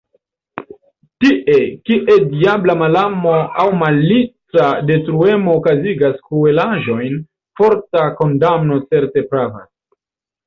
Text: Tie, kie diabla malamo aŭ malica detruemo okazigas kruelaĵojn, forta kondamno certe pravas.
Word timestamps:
Tie, 1.23 1.57
kie 1.89 2.15
diabla 2.29 2.75
malamo 2.79 3.33
aŭ 3.63 3.65
malica 3.81 4.69
detruemo 4.89 5.53
okazigas 5.61 6.17
kruelaĵojn, 6.29 7.19
forta 7.61 8.07
kondamno 8.23 8.79
certe 8.95 9.23
pravas. 9.35 9.69